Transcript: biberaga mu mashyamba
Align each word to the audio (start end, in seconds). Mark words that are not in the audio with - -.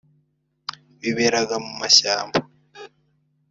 biberaga 1.01 1.55
mu 1.65 1.71
mashyamba 1.81 2.39